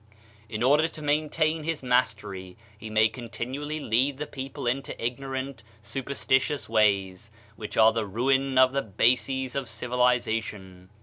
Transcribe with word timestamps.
In 0.49 0.63
order 0.63 0.87
to 0.87 1.01
maintain 1.03 1.61
his 1.63 1.83
mastery, 1.83 2.57
he 2.75 2.89
may 2.89 3.07
continually 3.07 3.79
lead 3.79 4.17
the 4.17 4.25
people 4.25 4.65
into 4.65 4.99
ignorant, 4.99 5.61
superstitious 5.83 6.67
ways, 6.67 7.29
which 7.55 7.77
are 7.77 7.93
the 7.93 8.07
ruin 8.07 8.57
of 8.57 8.73
the 8.73 8.81
bases 8.81 9.53
of 9.53 9.69
civilization. 9.69 10.89